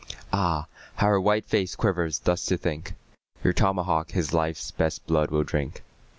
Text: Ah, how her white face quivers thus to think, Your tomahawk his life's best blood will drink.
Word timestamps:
Ah, 0.33 0.65
how 0.95 1.05
her 1.09 1.21
white 1.21 1.45
face 1.45 1.75
quivers 1.75 2.17
thus 2.21 2.43
to 2.47 2.57
think, 2.57 2.95
Your 3.43 3.53
tomahawk 3.53 4.13
his 4.13 4.33
life's 4.33 4.71
best 4.71 5.05
blood 5.05 5.29
will 5.29 5.43
drink. 5.43 5.83